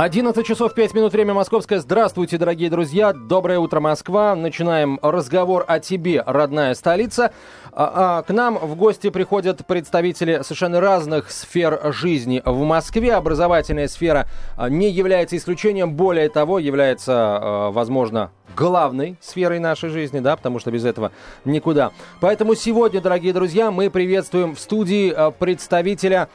[0.00, 1.80] 11 часов 5 минут, время московское.
[1.80, 3.12] Здравствуйте, дорогие друзья.
[3.12, 4.36] Доброе утро, Москва.
[4.36, 7.32] Начинаем разговор о тебе, родная столица.
[7.72, 13.12] А, а, к нам в гости приходят представители совершенно разных сфер жизни в Москве.
[13.14, 15.94] Образовательная сфера а, не является исключением.
[15.94, 21.10] Более того, является, возможно, главной сферой нашей жизни, да, потому что без этого
[21.44, 21.90] никуда.
[22.20, 26.28] Поэтому сегодня, дорогие друзья, мы приветствуем в студии представителя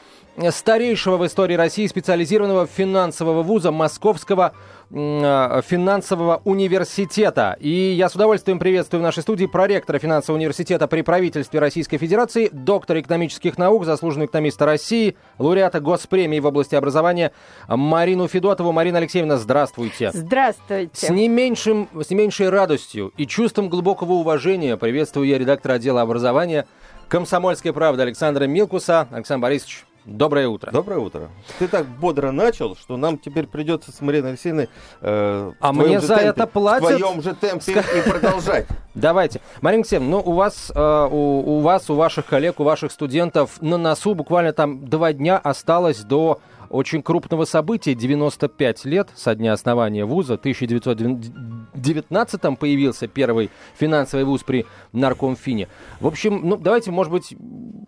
[0.50, 4.54] старейшего в истории России специализированного финансового вуза Московского
[4.90, 7.56] э, финансового университета.
[7.59, 12.50] И я с удовольствием приветствую в нашей студии проректора финансового университета при правительстве Российской Федерации,
[12.52, 17.31] доктора экономических наук, заслуженного экономиста России, лауреата госпремии в области образования
[17.68, 18.72] Марину Федотову.
[18.72, 20.12] Марина Алексеевна, здравствуйте.
[20.14, 20.90] Здравствуйте.
[20.94, 26.02] С не, меньшим, с не меньшей радостью и чувством глубокого уважения приветствую я редактора отдела
[26.02, 26.66] образования
[27.08, 29.08] «Комсомольской правды» Александра Милкуса.
[29.12, 30.70] Александр Борисович, Доброе утро.
[30.72, 31.30] Доброе утро.
[31.59, 36.16] Ты так бодро начал, что нам теперь придется с Мариной Алексеевной э, а мне за
[36.16, 36.84] темпе, это платят?
[36.84, 38.68] в твоем же темпе и продолжать.
[38.94, 39.40] Давайте.
[39.62, 43.62] Марина Алексеевна, ну у вас, э, у, у вас, у ваших коллег, у ваших студентов
[43.62, 46.42] на носу буквально там два дня осталось до
[46.73, 47.93] очень крупного события.
[47.93, 50.38] 95 лет со дня основания вуза.
[50.38, 55.67] В 1919 появился первый финансовый вуз при Наркомфине.
[55.99, 57.35] В общем, ну, давайте, может быть,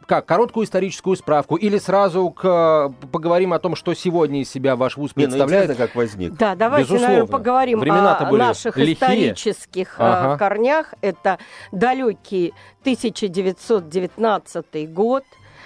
[0.06, 4.98] как, короткую историческую справку или сразу к, поговорим о том, что сегодня из себя ваш
[4.98, 5.70] вуз представляет.
[5.70, 6.34] Не, ну, как возник.
[6.34, 7.08] Да, давайте, Безусловно.
[7.08, 8.94] наверное, поговорим о наших лихие.
[8.94, 10.38] исторических э, ага.
[10.38, 10.94] корнях.
[11.02, 11.40] Это
[11.72, 15.24] далекий 1919 год.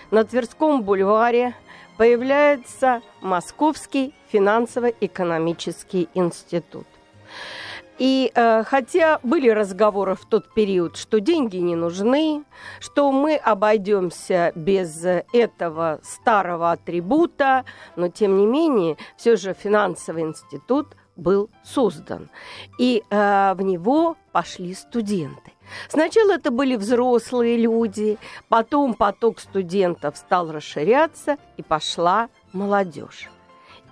[0.10, 1.54] На Тверском бульваре
[2.00, 6.88] появляется Московский финансово-экономический институт.
[7.98, 12.46] И э, хотя были разговоры в тот период, что деньги не нужны,
[12.80, 17.66] что мы обойдемся без этого старого атрибута,
[17.98, 22.30] но тем не менее, все же финансовый институт был создан.
[22.78, 25.52] И э, в него пошли студенты.
[25.88, 33.30] Сначала это были взрослые люди, потом поток студентов стал расширяться, и пошла молодежь.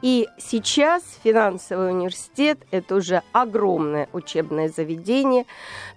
[0.02, 5.46] И сейчас финансовый университет– это уже огромное учебное заведение.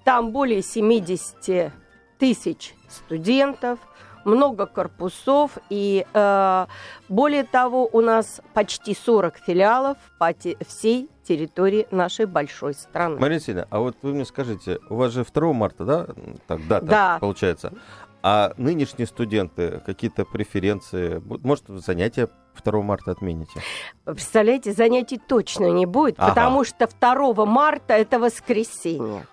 [0.04, 1.72] Там более 70
[2.19, 3.78] тысяч студентов,
[4.24, 6.66] много корпусов, и э,
[7.08, 10.34] более того, у нас почти 40 филиалов по
[10.66, 13.20] всей территории нашей большой страны.
[13.20, 16.06] Марина Васильевна, а вот вы мне скажите, у вас же 2 марта, да,
[16.48, 17.18] так дата да.
[17.20, 17.72] получается?
[18.20, 22.28] А нынешние студенты какие-то преференции, может, занятия
[22.64, 23.60] 2 марта отмените?
[24.04, 26.30] Представляете, занятий точно не будет, ага.
[26.30, 29.24] потому что 2 марта это воскресенье.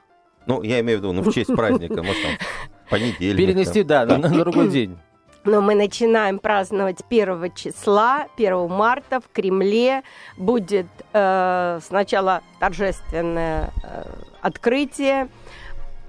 [0.46, 2.34] Ну, я имею в виду, ну, в честь праздника, может, там,
[2.91, 3.38] понедельник.
[3.38, 5.00] Перенести, да, на, на другой день.
[5.47, 10.03] Но мы начинаем праздновать 1 числа, 1 марта в Кремле.
[10.35, 14.03] Будет э, сначала торжественное э,
[14.41, 15.30] открытие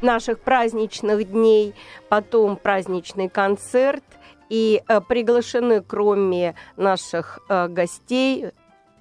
[0.00, 1.76] наших праздничных дней,
[2.08, 4.02] потом праздничный концерт,
[4.48, 8.46] и э, приглашены, кроме наших э, гостей,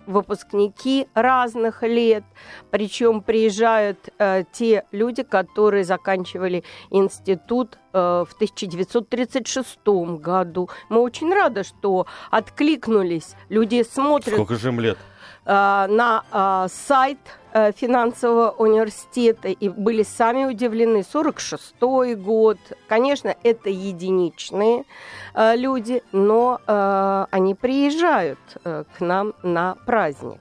[0.08, 2.24] выпускники разных лет,
[2.72, 9.80] причем приезжают э, те люди, которые заканчивали институт э, в 1936
[10.20, 10.70] году.
[10.90, 14.34] Мы очень рады, что откликнулись, люди смотрят.
[14.34, 14.98] Сколько же им лет?
[15.46, 17.20] Э, на э, сайт
[17.76, 21.00] финансового университета и были сами удивлены.
[21.00, 22.58] 46-й год.
[22.88, 24.84] Конечно, это единичные
[25.36, 26.60] люди, но
[27.32, 30.40] они приезжают к нам на праздник.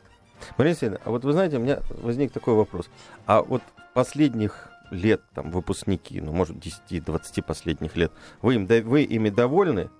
[0.56, 2.88] Марина Алексеевна, а вот вы знаете, у меня возник такой вопрос.
[3.26, 3.62] А вот
[3.94, 8.12] последних лет, там, выпускники, ну, может, 10-20 последних лет,
[8.42, 9.90] вы, им, вы ими довольны,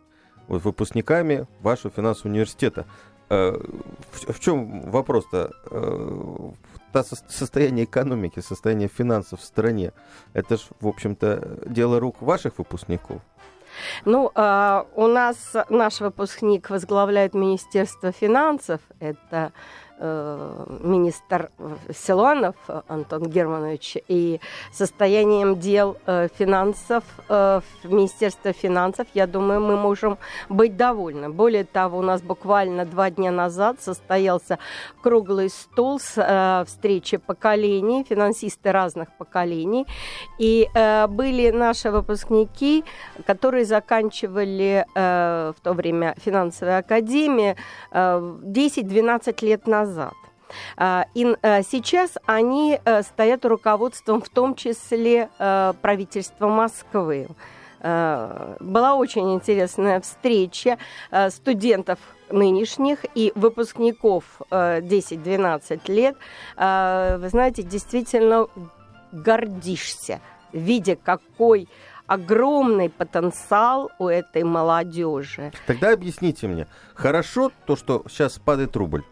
[0.49, 2.87] вот, выпускниками вашего финансового университета?
[3.29, 3.59] Э,
[4.13, 5.51] в чем вопрос-то?
[6.97, 9.93] Э, состояние экономики, состояние финансов в стране,
[10.33, 13.21] это же, в общем-то, дело рук ваших выпускников.
[14.05, 15.37] Ну, э, у нас
[15.69, 18.81] наш выпускник возглавляет Министерство финансов.
[19.01, 19.53] Это
[19.99, 21.51] министр
[21.95, 22.55] Силуанов
[22.87, 24.41] Антон Германович и
[24.71, 30.19] состоянием дел э, финансов э, в Министерстве финансов, я думаю, мы можем
[30.51, 31.31] быть довольны.
[31.31, 34.59] Более того, у нас буквально два дня назад состоялся
[35.01, 39.87] круглый стол с встречи поколений, финансисты разных поколений,
[40.39, 40.69] и
[41.09, 42.85] были наши выпускники,
[43.27, 47.57] которые заканчивали в то время финансовую академию
[47.93, 50.15] 10-12 лет назад назад.
[51.15, 57.29] И сейчас они стоят руководством, в том числе правительства Москвы.
[57.81, 60.79] Была очень интересная встреча
[61.31, 61.99] студентов
[62.31, 66.17] нынешних и выпускников 10-12 лет.
[66.57, 68.47] Вы знаете, действительно
[69.13, 70.21] гордишься,
[70.53, 71.69] видя, какой
[72.07, 75.53] огромный потенциал у этой молодежи.
[75.67, 79.05] Тогда объясните мне, хорошо то, что сейчас падает рубль?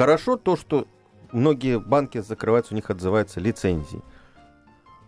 [0.00, 0.86] Хорошо то, что
[1.30, 4.00] многие банки закрываются, у них отзываются лицензии.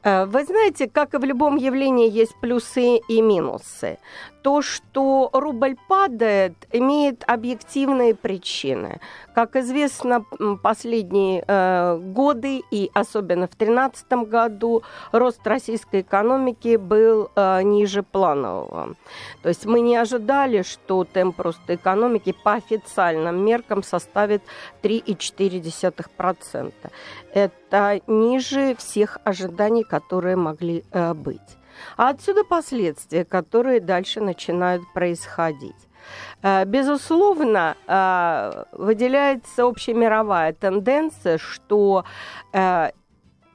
[0.05, 3.99] Э, вы знаете, как и в любом явлении есть плюсы и минусы.
[4.43, 9.01] То, что рубль падает, имеет объективные причины.
[9.35, 10.25] Как известно,
[10.63, 14.83] последние э, годы и особенно в 2013 году
[15.13, 18.97] рост российской экономики был э, ниже планового.
[19.43, 24.43] То есть мы не ожидали, что темп роста экономики по официальным меркам составит
[24.83, 26.73] 3,4%.
[27.33, 31.59] Это ниже всех ожиданий, которые могли э, быть.
[31.97, 35.89] А отсюда последствия, которые дальше начинают происходить.
[36.43, 42.05] Э, безусловно, э, выделяется общемировая тенденция, что
[42.53, 42.91] э,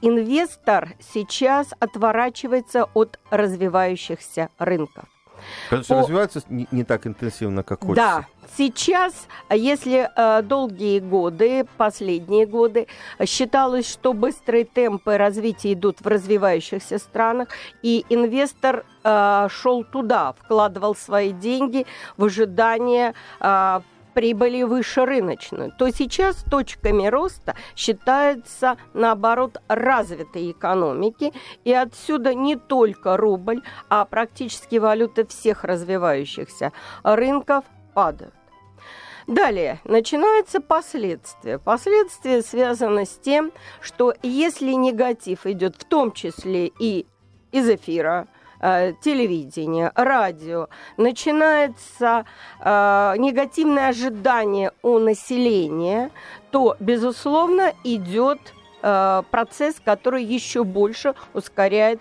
[0.02, 5.06] инвестор сейчас отворачивается от развивающихся рынков.
[5.68, 6.02] Что По...
[6.02, 7.96] развиваются не, не так интенсивно, как хочется.
[7.96, 8.26] Да,
[8.58, 12.88] сейчас, если э, долгие годы, последние годы,
[13.26, 17.50] считалось, что быстрые темпы развития идут в развивающихся странах,
[17.82, 21.86] и инвестор э, шел туда, вкладывал свои деньги
[22.18, 23.80] в ожидание э,
[24.18, 31.34] прибыли выше рыночную, то сейчас точками роста считаются, наоборот, развитые экономики,
[31.64, 36.72] и отсюда не только рубль, а практически валюты всех развивающихся
[37.04, 38.34] рынков падают.
[39.28, 41.60] Далее, начинаются последствия.
[41.60, 47.06] Последствия связаны с тем, что если негатив идет в том числе и
[47.52, 48.28] из эфира,
[48.60, 50.68] э, телевидения, радио,
[50.98, 52.26] начинается
[52.60, 56.12] э, негативное ожидание у населения,
[56.52, 58.40] то, безусловно, идет
[58.82, 62.00] э, процесс, который еще больше ускоряет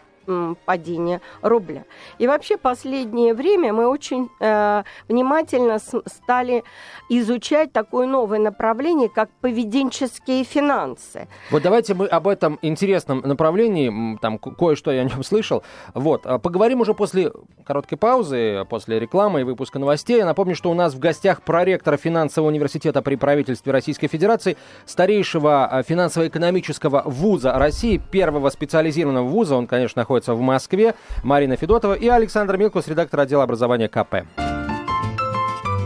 [0.64, 1.84] падения рубля.
[2.18, 6.64] И вообще последнее время мы очень э, внимательно стали
[7.08, 11.28] изучать такое новое направление, как поведенческие финансы.
[11.50, 15.62] Вот давайте мы об этом интересном направлении, там кое-что я о нем слышал,
[15.94, 17.32] вот, а поговорим уже после
[17.64, 20.18] короткой паузы, после рекламы и выпуска новостей.
[20.18, 25.66] Я напомню, что у нас в гостях проректор финансового университета при правительстве Российской Федерации, старейшего
[25.66, 31.94] а, финансово-экономического вуза России, первого специализированного вуза, он, конечно, находится находится в Москве, Марина Федотова
[31.94, 34.26] и Александр Милкус, редактор отдела образования КП.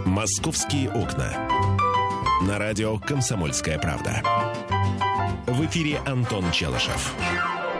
[0.05, 1.32] «Московские окна».
[2.47, 4.23] На радио «Комсомольская правда».
[5.47, 7.15] В эфире Антон Челышев.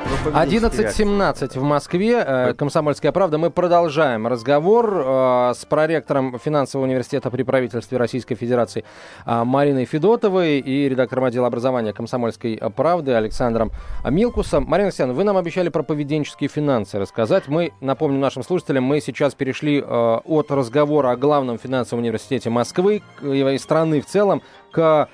[0.01, 2.25] 11.17 в Москве.
[2.27, 3.39] Э, Комсомольская правда.
[3.39, 8.85] Мы продолжаем разговор э, с проректором финансового университета при правительстве Российской Федерации
[9.27, 13.73] э, Мариной Федотовой и редактором отдела образования Комсомольской правды Александром
[14.09, 14.65] Милкусом.
[14.67, 17.49] Марина Александровна, вы нам обещали про поведенческие финансы рассказать.
[17.49, 23.59] Мы, напомню нашим слушателям, мы сейчас перешли от разговора о главном финансовом университете Москвы и
[23.59, 24.43] страны в целом
[24.73, 25.09] к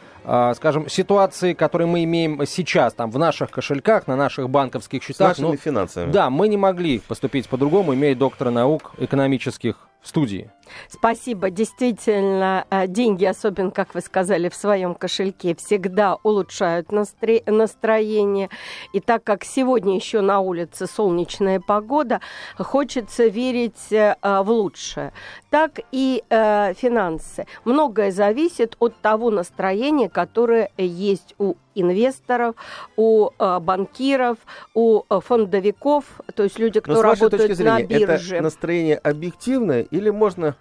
[0.56, 5.36] скажем, ситуации, которые мы имеем сейчас там в наших кошельках, на наших банковских счетах.
[5.36, 6.10] С нашими ну, финансами.
[6.10, 10.50] Да, мы не могли поступить по-другому, имея доктора наук экономических студии.
[10.88, 11.50] Спасибо.
[11.50, 18.50] Действительно, э, деньги, особенно, как вы сказали, в своем кошельке, всегда улучшают настроение.
[18.92, 22.20] И так как сегодня еще на улице солнечная погода,
[22.58, 25.12] хочется верить э, в лучшее.
[25.50, 27.46] Так и э, финансы.
[27.64, 32.56] Многое зависит от того настроения, которое есть у инвесторов,
[32.96, 34.38] у э, банкиров,
[34.74, 36.04] у э, фондовиков,
[36.34, 38.36] то есть люди, кто работают зрения, на бирже.
[38.36, 40.56] Это настроение объективное или можно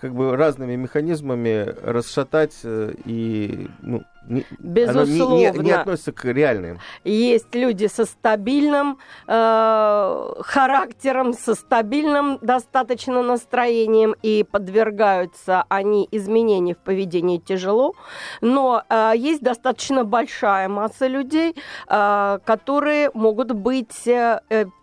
[0.00, 5.34] как бы разными механизмами расшатать э, и ну, не, Безусловно.
[5.34, 6.78] не, не, не относится к реальным.
[7.04, 16.78] Есть люди со стабильным э, характером, со стабильным достаточно настроением, и подвергаются они изменению в
[16.78, 17.94] поведении тяжело.
[18.40, 21.54] Но э, есть достаточно большая масса людей,
[21.88, 24.40] э, которые могут быть э,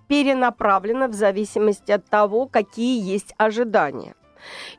[0.07, 4.13] перенаправлены в зависимости от того, какие есть ожидания.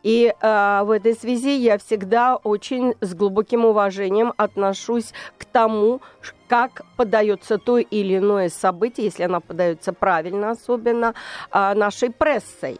[0.03, 6.01] И э, в этой связи я всегда очень с глубоким уважением отношусь к тому,
[6.49, 11.15] как подается то или иное событие, если оно подается правильно, особенно
[11.51, 12.79] э, нашей прессой.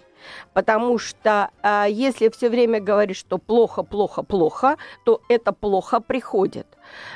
[0.53, 6.67] Потому что э, если все время говорить, что плохо, плохо, плохо, то это плохо приходит.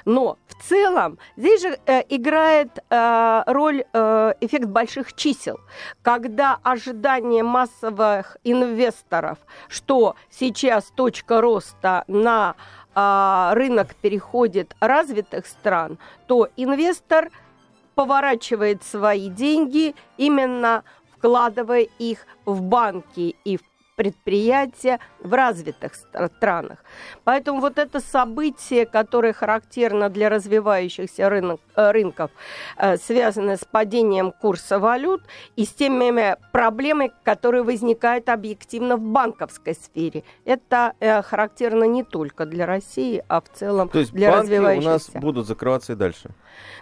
[0.05, 5.61] Но в целом здесь же э, играет э, роль э, эффект больших чисел,
[6.03, 12.55] когда ожидание массовых инвесторов, что сейчас точка роста на
[12.95, 17.31] э, рынок переходит развитых стран, то инвестор
[17.95, 20.85] поворачивает свои деньги именно
[21.17, 23.63] вкладывая их в банки и в
[23.97, 25.93] предприятия в развитых
[26.37, 26.79] странах.
[27.25, 32.31] Поэтому вот это событие, которое характерно для развивающихся рынок, э, рынков,
[32.77, 35.23] э, связанное с падением курса валют
[35.57, 40.23] и с теми проблемами, которые возникают объективно в банковской сфере.
[40.45, 44.89] Это э, характерно не только для России, а в целом То есть для банки развивающихся.
[44.89, 46.31] у нас будут закрываться и дальше?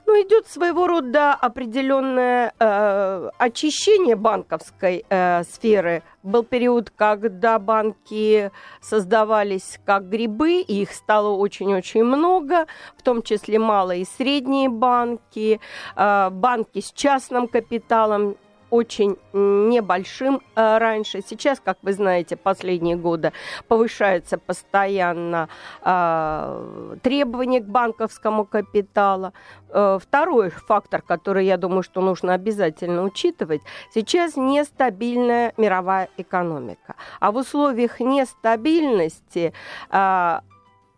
[0.07, 6.03] Ну, идет своего рода определенное э, очищение банковской э, сферы.
[6.23, 8.34] Был период, когда банки
[8.81, 15.61] создавались как грибы, и их стало очень-очень много, в том числе малые и средние банки,
[15.97, 18.37] э, банки с частным капиталом,
[18.75, 21.23] очень небольшим э, раньше.
[21.25, 23.33] Сейчас, как вы знаете, последние годы
[23.69, 25.49] повышается постоянно
[25.83, 29.33] э, требования к банковскому капиталу.
[29.69, 33.62] Э, второй фактор, который, я думаю, что нужно обязательно учитывать,
[33.95, 36.97] сейчас нестабильная мировая экономика.
[37.21, 39.52] А в условиях нестабильности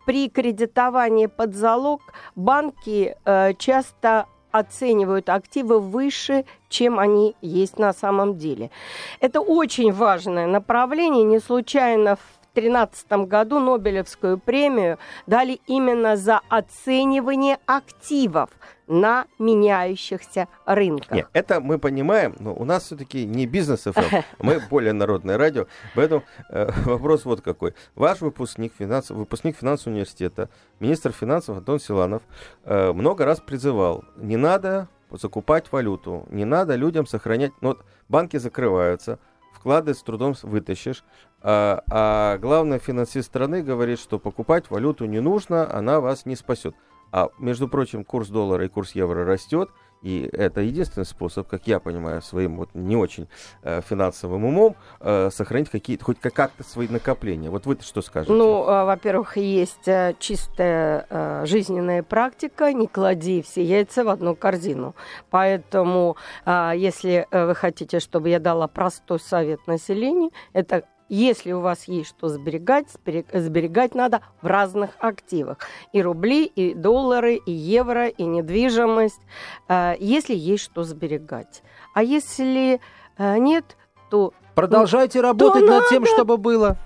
[0.05, 2.01] при кредитовании под залог
[2.35, 3.15] банки
[3.59, 8.71] часто оценивают активы выше, чем они есть на самом деле.
[9.19, 11.23] Это очень важное направление.
[11.23, 14.97] Не случайно в 2013 году Нобелевскую премию
[15.27, 18.49] дали именно за оценивание активов
[18.87, 21.11] на меняющихся рынках.
[21.11, 25.67] Нет, это мы понимаем, но у нас все-таки не бизнес FM, мы более народное радио.
[25.93, 27.73] Поэтому э, вопрос вот какой.
[27.95, 32.23] Ваш выпускник, финанс, выпускник финансового университета, министр финансов Антон Силанов
[32.63, 37.51] э, много раз призывал, не надо закупать валюту, не надо людям сохранять...
[37.61, 39.19] Ну, вот банки закрываются,
[39.53, 41.03] вклады с трудом вытащишь,
[41.41, 46.75] а, а главный финансист страны говорит, что покупать валюту не нужно, она вас не спасет.
[47.11, 49.69] А, между прочим, курс доллара и курс евро растет,
[50.01, 53.27] и это единственный способ, как я понимаю, своим вот не очень
[53.63, 57.49] э, финансовым умом э, сохранить какие-то хоть как-то свои накопления.
[57.49, 58.33] Вот вы что скажете?
[58.33, 64.35] Ну, э, во-первых, есть э, чистая э, жизненная практика, не клади все яйца в одну
[64.35, 64.95] корзину.
[65.29, 71.85] Поэтому, э, если вы хотите, чтобы я дала простой совет населению, это если у вас
[71.85, 72.87] есть что сберегать,
[73.33, 75.57] сберегать надо в разных активах.
[75.93, 79.21] И рубли, и доллары, и евро, и недвижимость.
[79.67, 81.63] Э, если есть что сберегать.
[81.93, 82.79] А если
[83.17, 83.77] э, нет,
[84.09, 84.33] то...
[84.55, 86.77] Продолжайте работать то над надо тем, чтобы было.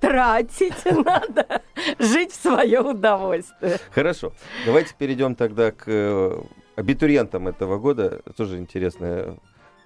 [0.00, 1.62] Тратить надо.
[1.98, 3.78] Жить в свое удовольствие.
[3.90, 4.32] Хорошо.
[4.64, 6.40] Давайте перейдем тогда к э,
[6.76, 8.22] абитуриентам этого года.
[8.36, 9.36] Тоже интересная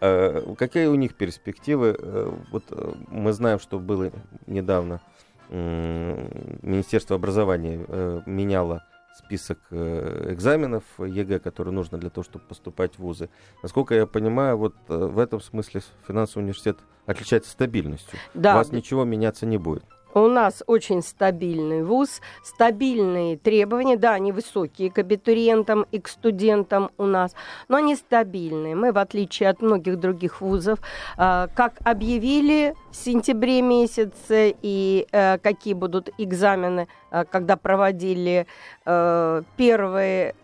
[0.03, 1.97] Э, какие у них перспективы?
[1.97, 4.11] Э, вот э, мы знаем, что было
[4.47, 5.01] недавно
[5.49, 7.85] Министерство образования
[8.25, 13.29] меняло список экзаменов ЕГЭ, которые нужно для того, чтобы поступать в вузы.
[13.63, 18.19] Насколько я понимаю, вот в этом смысле финансовый университет отличается стабильностью.
[18.33, 18.55] Да.
[18.55, 19.85] У вас ничего меняться не будет.
[20.15, 26.91] У нас очень стабильный вуз, стабильные требования, да, они высокие к абитуриентам и к студентам
[26.99, 27.35] у нас,
[27.69, 28.75] но они стабильные.
[28.75, 30.81] Мы, в отличие от многих других вузов,
[31.17, 38.47] а, как объявили в сентябре месяце и э, какие будут экзамены, а, когда проводили
[38.85, 40.35] э, первые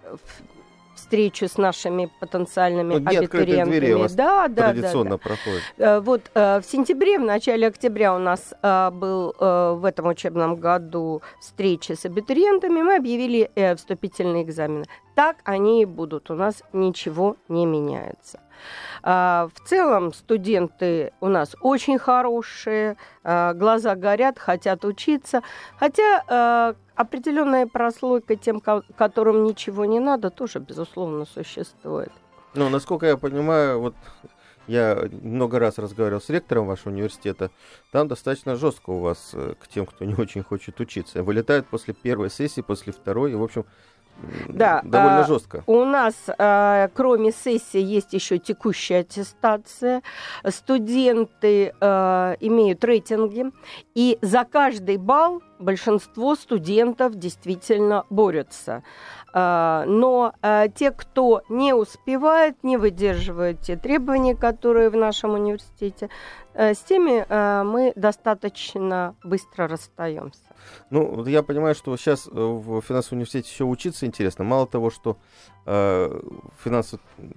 [1.08, 3.78] встречу с нашими потенциальными открытой абитуриентами.
[3.78, 5.18] двери у вас да, да, да, Традиционно да.
[5.18, 5.62] проходит.
[5.78, 10.56] Э, Вот э, в сентябре, в начале октября у нас э, был в этом учебном
[10.56, 14.84] году встреча с абитуриентами, мы объявили вступительные экзамены.
[15.14, 18.40] Так они и будут, у нас ничего не меняется.
[19.02, 25.42] А, В целом студенты у нас очень хорошие, а, глаза горят, хотят учиться,
[25.78, 32.12] хотя а, определенная прослойка тем, ко- которым ничего не надо, тоже, безусловно, существует.
[32.54, 33.94] Ну, насколько я понимаю, вот
[34.66, 37.50] я много раз разговаривал с ректором вашего университета,
[37.90, 41.22] там достаточно жестко у вас э, к тем, кто не очень хочет учиться.
[41.22, 43.64] Вылетают после первой сессии, после второй, и, в общем,
[44.48, 45.62] Да, довольно а, жестко.
[45.66, 50.02] У нас, э, кроме сессии, есть еще текущая аттестация.
[50.48, 53.46] Студенты э, имеют рейтинги,
[53.94, 58.82] и за каждый балл большинство студентов действительно борются.
[59.32, 66.08] А, но а, те, кто не успевает, не выдерживает те требования, которые в нашем университете,
[66.54, 70.40] а, с теми а, мы достаточно быстро расстаемся.
[70.90, 74.44] Ну, я понимаю, что сейчас э, в финансовом университете все учиться интересно.
[74.44, 75.16] Мало того, что
[75.66, 76.20] э,
[76.62, 76.94] финанс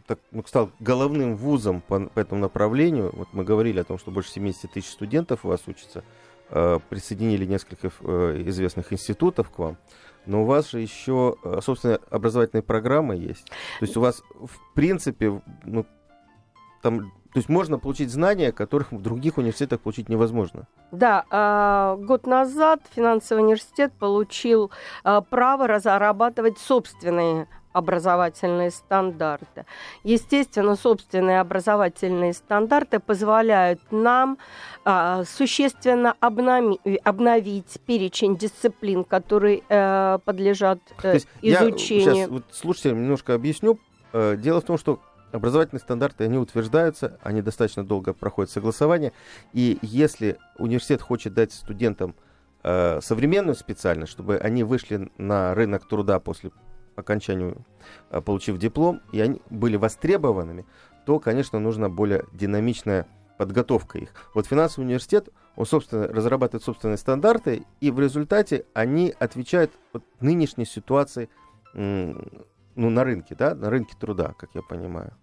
[0.08, 3.12] так, ну, стал головным вузом по, по этому направлению.
[3.14, 6.04] Вот мы говорили о том, что больше 70 тысяч студентов у вас учатся.
[6.50, 9.78] Э, присоединили несколько э, известных институтов к вам.
[10.26, 13.46] Но у вас же еще, э, собственно, образовательные программы есть.
[13.46, 15.86] То есть у вас, в принципе, ну,
[16.82, 20.68] там то есть можно получить знания, которых в других университетах получить невозможно.
[20.92, 24.70] Да, а, год назад финансовый университет получил
[25.04, 29.66] а, право разрабатывать собственные образовательные стандарты.
[30.04, 34.38] Естественно, собственные образовательные стандарты позволяют нам
[34.86, 42.06] а, существенно обнови, обновить перечень дисциплин, которые э, подлежат э, изучению.
[42.06, 43.80] Я сейчас вот, слушайте, немножко объясню.
[44.14, 45.00] Э, дело в том, что
[45.32, 49.14] образовательные стандарты, они утверждаются, они достаточно долго проходят согласование,
[49.54, 52.16] и если университет хочет дать студентам
[52.64, 56.52] э, современную специальность, чтобы они вышли на рынок труда после
[57.02, 57.56] окончания,
[58.10, 60.66] э, получив диплом, и они были востребованными,
[61.06, 64.14] то, конечно, нужна более динамичная подготовка их.
[64.34, 70.66] Вот финансовый университет, он, собственно, разрабатывает собственные стандарты, и в результате они отвечают вот нынешней
[70.66, 71.30] ситуации
[71.74, 72.16] ну,
[72.76, 75.14] на рынке, да, на рынке труда, как я понимаю.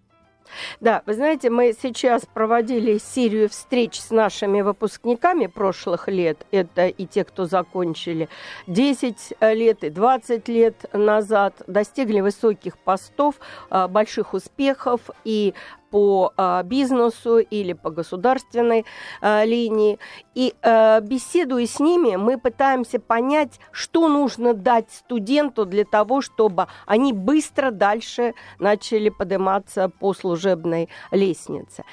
[0.79, 6.45] Да, вы знаете, мы сейчас проводили серию встреч с нашими выпускниками прошлых лет.
[6.51, 8.29] Это и те, кто закончили
[8.67, 13.35] 10 лет и 20 лет назад, достигли высоких постов,
[13.69, 15.53] а, больших успехов и
[15.91, 18.85] по э, бизнесу или по государственной
[19.21, 19.99] э, линии.
[20.35, 26.67] И э, беседуя с ними, мы пытаемся понять, что нужно дать студенту для того, чтобы
[26.85, 31.83] они быстро дальше начали подниматься по служебной лестнице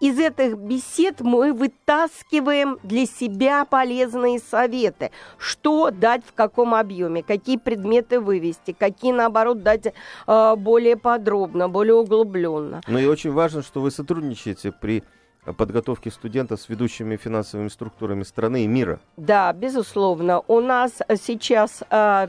[0.00, 5.10] из этих бесед мы вытаскиваем для себя полезные советы.
[5.38, 9.86] Что дать в каком объеме, какие предметы вывести, какие, наоборот, дать
[10.26, 12.80] э, более подробно, более углубленно.
[12.86, 15.04] Ну и очень важно, что вы сотрудничаете при
[15.52, 19.00] подготовке студентов с ведущими финансовыми структурами страны и мира.
[19.16, 20.42] Да, безусловно.
[20.46, 22.28] У нас сейчас э,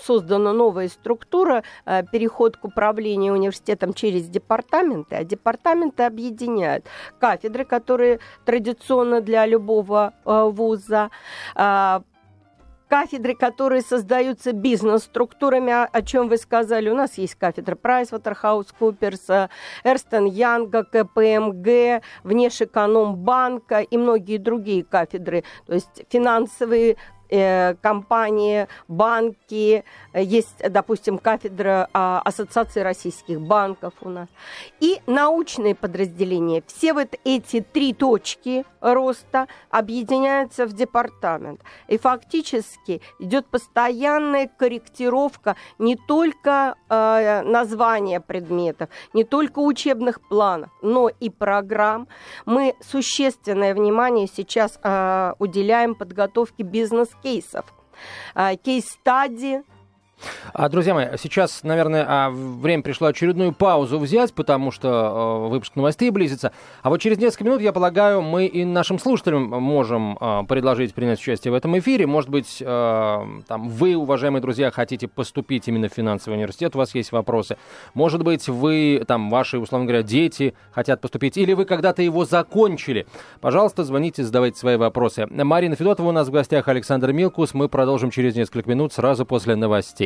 [0.00, 6.86] создана новая структура, э, переход к управлению университетом через департаменты, а департаменты объединяют
[7.18, 11.10] кафедры, которые традиционно для любого э, вуза,
[11.54, 12.00] э,
[12.88, 16.88] кафедры, которые создаются бизнес-структурами, о, чем вы сказали.
[16.88, 19.50] У нас есть кафедра PricewaterhouseCoopers,
[19.84, 25.44] Эрстон Янга, КПМГ, Внешэкономбанка и многие другие кафедры.
[25.66, 26.96] То есть финансовые
[27.80, 34.28] компании, банки, э, есть, допустим, кафедра а, Ассоциации российских банков у нас,
[34.80, 36.62] и научные подразделения.
[36.66, 41.60] Все вот эти три точки роста объединяются в департамент.
[41.88, 51.08] И фактически идет постоянная корректировка не только э, названия предметов, не только учебных планов, но
[51.08, 52.08] и программ.
[52.44, 57.64] Мы существенное внимание сейчас э, уделяем подготовке бизнес кейсов.
[58.34, 59.62] А, кейс-стади,
[60.70, 66.10] друзья мои, сейчас, наверное, а, время пришло очередную паузу взять, потому что а, выпуск новостей
[66.10, 66.52] близится.
[66.82, 70.16] А вот через несколько минут, я полагаю, мы и нашим слушателям можем
[70.48, 72.06] предложить принять участие в этом эфире.
[72.06, 77.12] Может быть, там, вы, уважаемые друзья, хотите поступить именно в финансовый университет, у вас есть
[77.12, 77.56] вопросы.
[77.94, 83.06] Может быть, вы, там, ваши, условно говоря, дети хотят поступить, или вы когда-то его закончили.
[83.40, 85.26] Пожалуйста, звоните, задавайте свои вопросы.
[85.26, 87.54] Марина Федотова у нас в гостях, Александр Милкус.
[87.54, 90.05] Мы продолжим через несколько минут, сразу после новостей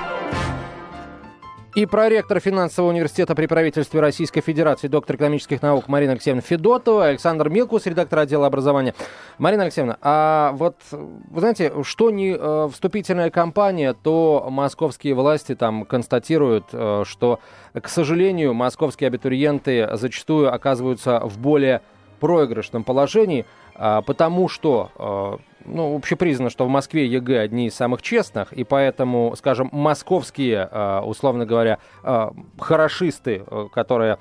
[1.73, 7.47] И проректор финансового университета при правительстве Российской Федерации, доктор экономических наук Марина Алексеевна Федотова, Александр
[7.47, 8.93] Милкус, редактор отдела образования.
[9.37, 15.85] Марина Алексеевна, а вот, вы знаете, что не э, вступительная кампания, то московские власти там
[15.85, 17.39] констатируют, э, что,
[17.73, 21.81] к сожалению, московские абитуриенты зачастую оказываются в более
[22.19, 28.53] проигрышном положении, э, потому что ну, общепризнано, что в Москве ЕГЭ одни из самых честных,
[28.53, 34.17] и поэтому, скажем, московские, э, условно говоря, э, хорошисты, э, которые,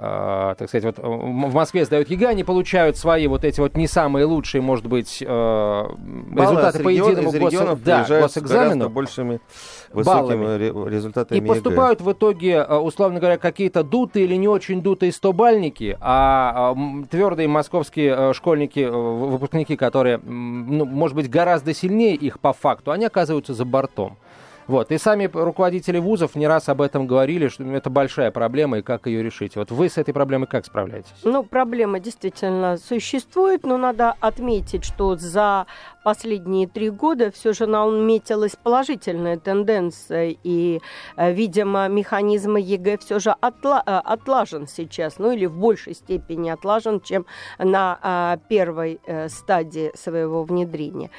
[0.00, 4.24] так сказать, вот в Москве сдают ЕГЭ, они получают свои вот эти вот не самые
[4.24, 7.54] лучшие, может быть, результаты по единому гос...
[7.84, 8.88] да, госэкзамену.
[8.88, 9.40] большими
[9.92, 10.88] высокими баллами.
[10.88, 12.10] результатами И поступают ЕГЭ.
[12.10, 16.74] в итоге, условно говоря, какие-то дутые или не очень дутые стобалльники, а
[17.10, 23.52] твердые московские школьники, выпускники, которые ну, может быть, гораздо сильнее их по факту, они оказываются
[23.52, 24.16] за бортом.
[24.70, 24.92] Вот.
[24.92, 29.08] И сами руководители вузов не раз об этом говорили, что это большая проблема и как
[29.08, 29.56] ее решить.
[29.56, 31.10] Вот вы с этой проблемой как справляетесь?
[31.24, 35.66] Ну, проблема действительно существует, но надо отметить, что за
[36.04, 40.80] последние три года все же наметилась положительная тенденция, и,
[41.16, 46.50] э, видимо, механизм ЕГЭ все же отла э, отлажен сейчас, ну или в большей степени
[46.50, 47.26] отлажен, чем
[47.58, 51.10] на а, первой э, стадии своего внедрения.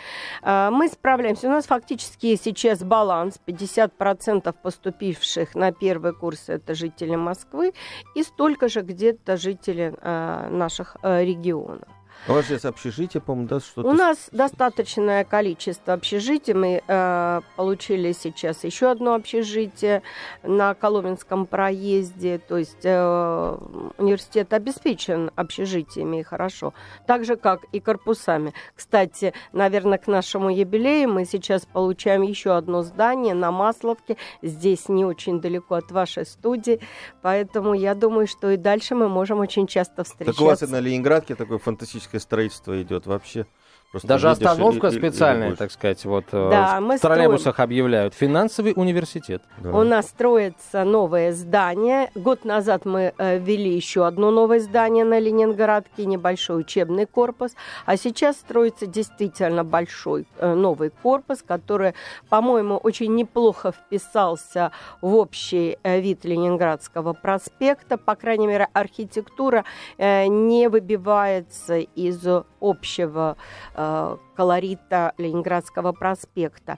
[0.43, 1.47] Мы справляемся.
[1.47, 7.73] У нас фактически сейчас баланс 50% поступивших на первый курс это жители Москвы
[8.15, 11.87] и столько же где-то жители наших регионов.
[12.27, 13.89] У вас сейчас общежитие, по-моему, да, что-то?
[13.89, 16.53] У нас достаточное количество общежитий.
[16.53, 20.03] Мы э, получили сейчас еще одно общежитие
[20.43, 22.37] на Коломенском проезде.
[22.37, 23.57] То есть э,
[23.97, 26.75] университет обеспечен общежитиями хорошо.
[27.07, 28.53] Так же, как и корпусами.
[28.75, 34.17] Кстати, наверное, к нашему юбилею мы сейчас получаем еще одно здание на Масловке.
[34.43, 36.81] Здесь не очень далеко от вашей студии.
[37.23, 40.39] Поэтому я думаю, что и дальше мы можем очень часто встречаться.
[40.39, 43.45] Так у вас и на Ленинградке такой фантастический строительство идет вообще.
[43.91, 47.67] Просто Даже остановка и, специальная, и, и так сказать, вот э, да, в троллейбусах строим...
[47.67, 48.13] объявляют.
[48.13, 49.43] Финансовый университет.
[49.57, 49.71] Да.
[49.71, 52.09] У нас строится новое здание.
[52.15, 57.51] Год назад мы э, ввели еще одно новое здание на Ленинградке, небольшой учебный корпус.
[57.85, 61.93] А сейчас строится действительно большой э, новый корпус, который,
[62.29, 67.97] по-моему, очень неплохо вписался в общий э, вид Ленинградского проспекта.
[67.97, 69.65] По крайней мере, архитектура
[69.97, 72.25] э, не выбивается из
[72.61, 73.35] общего
[73.73, 76.77] Э, колорита Ленинградского проспекта.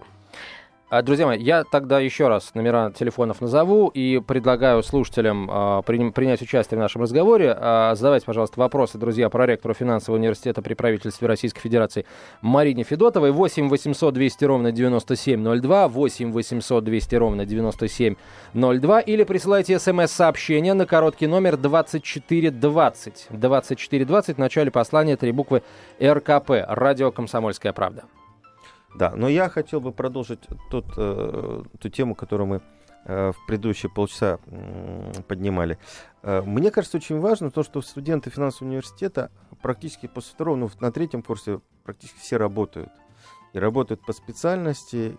[0.96, 6.44] А, друзья мои, я тогда еще раз номера телефонов назову и предлагаю слушателям э, принять
[6.44, 7.58] участие в нашем разговоре.
[7.60, 12.06] Э, задавайте, пожалуйста, вопросы, друзья, про ректору финансового университета при правительстве Российской Федерации
[12.44, 13.32] Марине Федотовой.
[13.32, 21.26] 8 800 200 ровно 9702, 8 800 200 ровно 9702 или присылайте смс-сообщение на короткий
[21.26, 23.30] номер 2420.
[23.32, 25.64] 2420 в начале послания три буквы
[26.00, 26.52] РКП.
[26.68, 28.04] Радио «Комсомольская правда».
[28.96, 32.62] Да, но я хотел бы продолжить тот, э, ту тему, которую мы
[33.06, 35.80] э, в предыдущие полчаса э, поднимали.
[36.22, 40.92] Э, мне кажется, очень важно то, что студенты финансового университета практически после второго, ну, на
[40.92, 42.90] третьем курсе практически все работают.
[43.54, 45.16] И работают по специальности,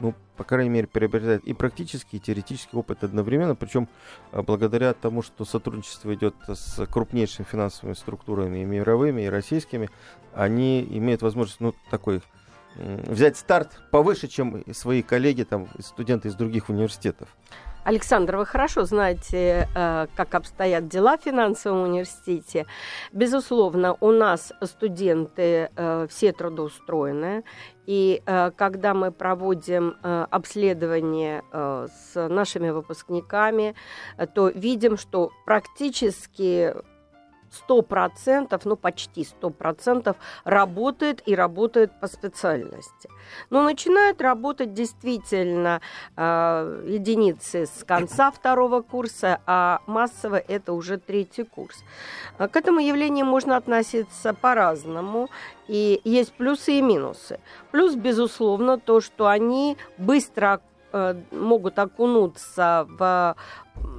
[0.00, 3.88] ну, по крайней мере, приобретают и практический, и теоретический опыт одновременно, причем
[4.32, 9.90] э, благодаря тому, что сотрудничество идет с крупнейшими финансовыми структурами и мировыми, и российскими,
[10.32, 12.22] они имеют возможность, ну, такой
[12.76, 17.28] взять старт повыше, чем свои коллеги, там, студенты из других университетов.
[17.84, 22.66] Александр, вы хорошо знаете, э, как обстоят дела в финансовом университете.
[23.12, 27.42] Безусловно, у нас студенты э, все трудоустроены.
[27.86, 33.74] И э, когда мы проводим обследование с нашими выпускниками,
[34.34, 36.74] то видим, что практически
[37.50, 43.08] сто процентов, ну почти сто процентов работает и работает по специальности.
[43.50, 45.80] Но начинают работать действительно
[46.16, 51.84] э, единицы с конца второго курса, а массово это уже третий курс.
[52.38, 55.28] А к этому явлению можно относиться по-разному.
[55.68, 57.38] И есть плюсы и минусы.
[57.70, 60.60] Плюс, безусловно, то, что они быстро
[60.92, 63.36] э, могут окунуться в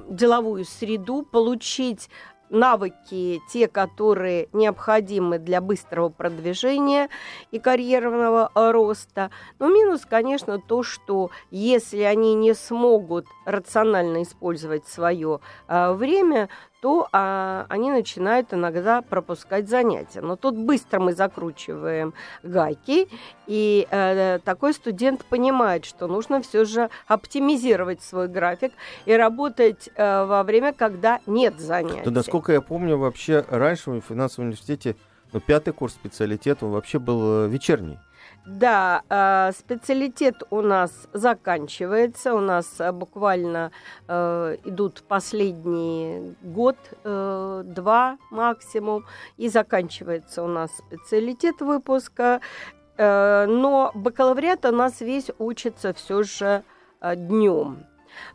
[0.08, 2.08] деловую среду, получить
[2.52, 7.08] навыки, те, которые необходимы для быстрого продвижения
[7.50, 9.30] и карьерного роста.
[9.58, 16.48] Но минус, конечно, то, что если они не смогут рационально использовать свое а, время,
[16.82, 20.20] то а, они начинают иногда пропускать занятия.
[20.20, 23.06] Но тут быстро мы закручиваем гайки,
[23.46, 28.72] и э, такой студент понимает, что нужно все же оптимизировать свой график
[29.06, 32.02] и работать э, во время, когда нет занятий.
[32.04, 34.96] Да, насколько я помню, вообще раньше в финансовом университете
[35.32, 38.00] ну, пятый курс специалитета вообще был э, вечерний.
[38.44, 42.34] Да, э, специалитет у нас заканчивается.
[42.34, 43.70] У нас э, буквально
[44.08, 47.62] э, идут последний год, э,
[48.30, 49.04] максимум,
[49.36, 52.40] и заканчивается у нас специалитет выпуска.
[52.96, 56.64] э, но бакалавриат у нас весь учится все же
[57.00, 57.86] днем.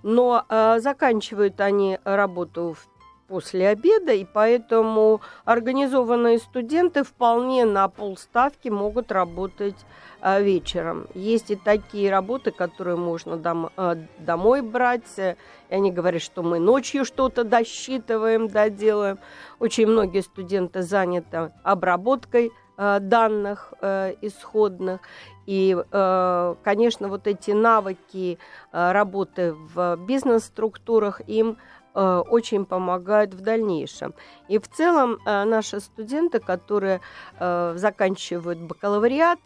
[0.04, 0.44] Но
[0.80, 2.97] заканчивают они работу в
[3.28, 9.76] после обеда, и поэтому организованные студенты вполне на полставки могут работать
[10.20, 11.08] а, вечером.
[11.14, 15.04] Есть и такие работы, которые можно дом, а, домой брать.
[15.18, 15.36] И
[15.70, 19.20] они говорят, что мы ночью что-то досчитываем, доделаем.
[19.60, 25.02] Очень многие студенты заняты обработкой а, данных э, исходных.
[25.48, 28.38] И, э, конечно, вот эти навыки
[28.72, 34.14] э, работы в бизнес-структурах им Э, очень помогают в дальнейшем.
[34.48, 37.02] И в целом э, наши студенты, которые
[37.40, 39.40] э, заканчивают бакалавриат,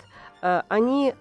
[0.69, 1.13] они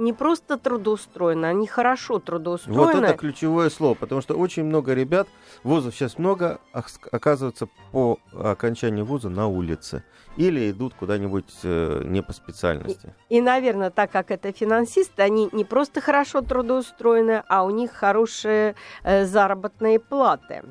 [0.00, 2.80] не просто трудоустроены, они хорошо трудоустроены.
[2.80, 5.28] Вот это ключевое слово, потому что очень много ребят,
[5.62, 10.02] вузов сейчас много, оказывается по окончании вуза на улице
[10.36, 13.14] или идут куда-нибудь э, не по специальности.
[13.28, 17.92] И, и, наверное, так как это финансисты, они не просто хорошо трудоустроены, а у них
[17.92, 20.62] хорошие э, заработные платы.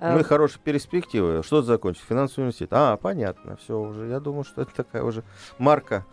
[0.00, 1.42] Ну и э, хорошие перспективы.
[1.42, 2.04] Что закончить?
[2.08, 2.70] Финансовый университет.
[2.72, 4.06] А, понятно, все уже.
[4.06, 5.22] Я думаю, что это такая уже
[5.58, 6.04] марка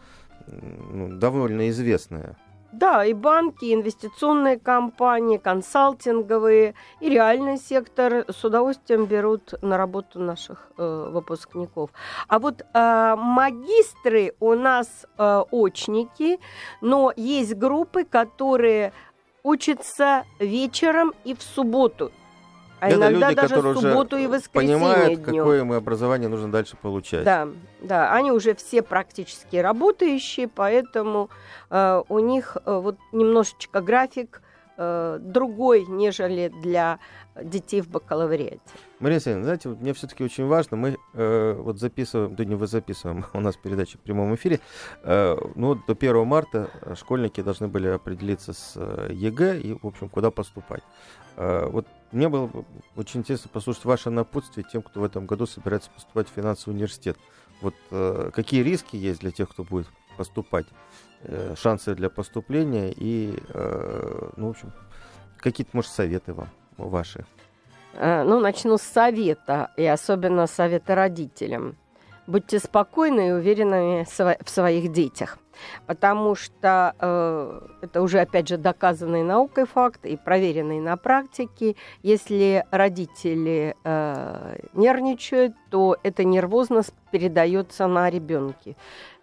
[0.47, 2.35] ну, довольно известная.
[2.71, 10.19] Да, и банки, и инвестиционные компании, консалтинговые, и реальный сектор с удовольствием берут на работу
[10.19, 11.89] наших э, выпускников.
[12.29, 16.39] А вот э, магистры у нас э, очники,
[16.79, 18.93] но есть группы, которые
[19.43, 22.11] учатся вечером и в субботу
[22.81, 25.37] а это иногда люди, даже которые субботу уже и воскресенье понимают, днем.
[25.37, 27.23] какое им образование нужно дальше получать.
[27.23, 27.47] Да,
[27.79, 31.29] да, они уже все практически работающие, поэтому
[31.69, 34.41] э, у них э, вот немножечко график
[34.77, 36.97] э, другой, нежели для
[37.41, 38.59] детей в бакалавриате.
[38.99, 42.67] Мария Алексеевна, знаете, вот мне все-таки очень важно, мы э, вот записываем, да не вы
[42.67, 44.59] записываем, у нас передача в прямом эфире,
[45.03, 50.09] э, ну до 1 марта школьники должны были определиться с э, ЕГЭ и, в общем,
[50.09, 50.83] куда поступать.
[51.37, 52.65] Э, вот мне было бы
[52.95, 57.17] очень интересно послушать ваше напутствие тем, кто в этом году собирается поступать в финансовый университет.
[57.61, 60.65] Вот э, какие риски есть для тех, кто будет поступать,
[61.23, 63.37] э, шансы для поступления и,
[64.37, 64.73] ну, в общем,
[65.37, 67.25] какие-то, может, советы вам ваши?
[67.93, 71.75] Ну, начну с совета, и особенно совета родителям.
[72.27, 75.37] Будьте спокойны и уверены в своих детях
[75.85, 81.75] потому что э, это уже, опять же, доказанный наукой факт и проверенный на практике.
[82.03, 88.75] Если родители э, нервничают, то эта нервозность передается на ребенке.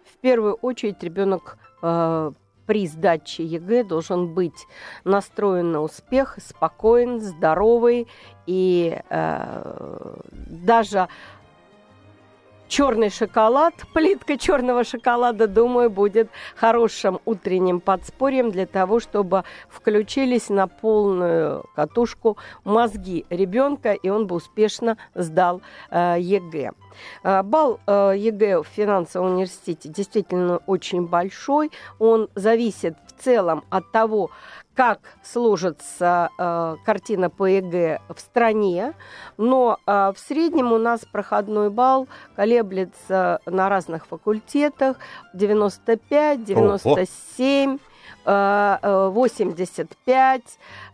[0.03, 2.31] В первую очередь ребенок э,
[2.65, 4.67] при сдаче ЕГЭ должен быть
[5.03, 8.07] настроен на успех, спокоен, здоровый
[8.45, 11.07] и э, даже
[12.69, 20.67] черный шоколад, плитка черного шоколада, думаю, будет хорошим утренним подспорьем для того, чтобы включились на
[20.67, 26.71] полную катушку мозги ребенка, и он бы успешно сдал э, ЕГЭ.
[27.23, 31.71] Балл э, ЕГЭ в финансовом университете действительно очень большой.
[31.97, 34.31] Он зависит в целом от того,
[34.79, 38.93] как сложится э, картина по ЕГЭ в стране,
[39.35, 44.95] но э, в среднем у нас проходной балл колеблется на разных факультетах
[45.33, 47.75] 95, 97.
[47.75, 47.77] О,
[48.25, 50.43] 85, э,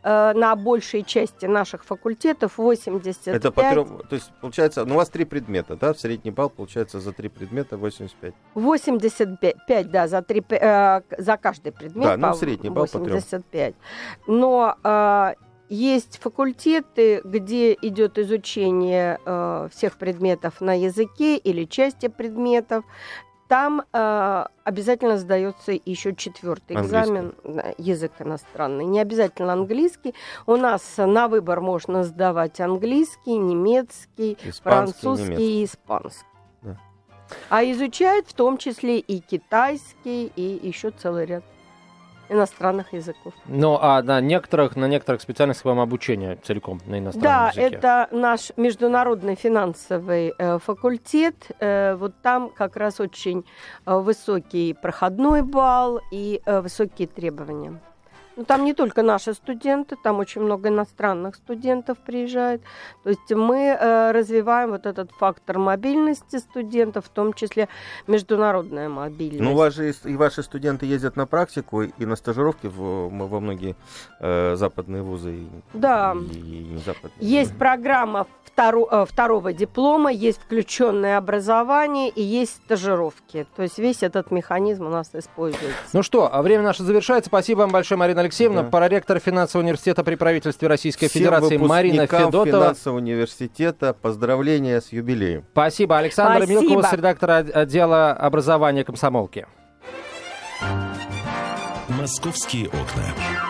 [0.03, 3.35] э, на большей части наших факультетов 85.
[3.35, 6.49] Это по трем, то есть получается, ну у вас три предмета, да, в средний балл
[6.49, 8.33] получается за три предмета 85.
[8.53, 12.05] 85, да, за, три, э, за каждый предмет.
[12.05, 13.75] Да, ну средний балл 85.
[13.75, 13.81] по
[14.21, 14.25] трем.
[14.27, 15.35] Но
[15.69, 22.85] есть факультеты, где идет изучение э, всех предметов на языке или части предметов
[23.47, 27.33] там э, обязательно сдается еще четвертый экзамен,
[27.77, 28.85] язык иностранный.
[28.85, 30.15] Не обязательно английский.
[30.47, 35.61] У нас на выбор можно сдавать английский, немецкий, испанский, французский немецкий.
[35.61, 36.25] и испанский.
[36.63, 36.79] Да.
[37.49, 41.43] А изучают в том числе и китайский, и еще целый ряд
[42.29, 43.33] иностранных языков.
[43.45, 47.79] Ну, а на некоторых, на некоторых специальностях вам обучение целиком на иностранном да, языке?
[47.79, 51.51] Да, это наш международный финансовый э, факультет.
[51.59, 53.45] Э, вот там как раз очень
[53.85, 57.79] э, высокий проходной балл и э, высокие требования.
[58.37, 62.61] Ну, там не только наши студенты, там очень много иностранных студентов приезжает.
[63.03, 67.69] То есть мы э, развиваем вот этот фактор мобильности студентов, в том числе
[68.07, 69.41] международная мобильность.
[69.41, 73.39] Ну, у вас же и ваши студенты ездят на практику и на стажировки в, во
[73.39, 73.75] многие
[74.19, 75.47] э, западные вузы.
[75.73, 76.15] Да.
[76.33, 77.11] И, и западные.
[77.19, 83.47] Есть программа второ, э, второго диплома, есть включенное образование и есть стажировки.
[83.55, 85.77] То есть весь этот механизм у нас используется.
[85.93, 87.29] Ну что, а время наше завершается.
[87.29, 88.63] Спасибо вам большое, Марина Алексеевна.
[88.63, 88.69] Да.
[88.69, 92.45] Проректор финансового университета при правительстве Российской Всем Федерации Марина Федотова.
[92.45, 95.45] финансового университета поздравления с юбилеем.
[95.51, 95.97] Спасибо.
[95.97, 96.61] Александр Спасибо.
[96.61, 99.45] Милкова, редактор отдела образования комсомолки.
[101.89, 103.44] «Московские окна».